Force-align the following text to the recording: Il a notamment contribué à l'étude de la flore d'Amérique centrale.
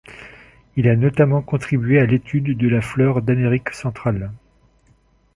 Il 0.77 0.87
a 0.89 0.95
notamment 0.95 1.43
contribué 1.43 1.99
à 1.99 2.07
l'étude 2.07 2.57
de 2.57 2.67
la 2.67 2.81
flore 2.81 3.21
d'Amérique 3.21 3.69
centrale. 3.69 4.31